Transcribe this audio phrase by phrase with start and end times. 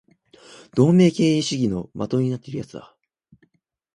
[0.75, 2.97] 同盟敬遠主義の的になっている奴だ